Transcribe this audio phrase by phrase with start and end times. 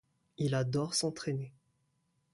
[0.39, 1.53] Il adore s'entraîner.